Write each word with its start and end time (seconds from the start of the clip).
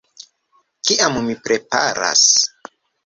-Kiam 0.89 1.19
mi 1.27 1.35
preparas 1.49 2.25